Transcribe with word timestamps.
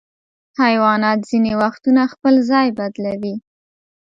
حیوانات 0.61 1.19
ځینې 1.29 1.53
وختونه 1.61 2.01
خپل 2.13 2.33
ځای 2.49 2.67
بدلوي. 2.79 3.35